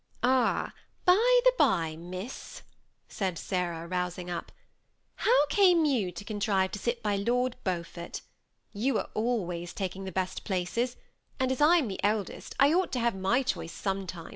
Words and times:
"Ah, 0.23 0.73
by 1.05 1.39
the 1.45 1.53
by, 1.59 1.95
miss," 1.95 2.63
said 3.07 3.37
Sarah, 3.37 3.85
rousing 3.87 4.31
up," 4.31 4.51
how 5.27 5.45
came 5.45 5.85
you 5.85 6.11
to 6.13 6.25
contrive 6.25 6.71
to 6.71 6.79
sit 6.79 7.03
by 7.03 7.17
Lord 7.17 7.55
Beaufort? 7.63 8.21
You 8.73 8.97
are 8.97 9.11
always 9.13 9.73
taking 9.73 10.05
the 10.05 10.11
best 10.11 10.43
places; 10.43 10.95
and 11.39 11.51
as 11.51 11.61
I 11.61 11.77
am 11.77 11.87
the 11.87 12.03
eldest, 12.03 12.55
I 12.59 12.73
ought 12.73 12.91
to 12.93 12.99
have 12.99 13.13
my 13.13 13.43
choice 13.43 13.73
sometimes." 13.73 14.29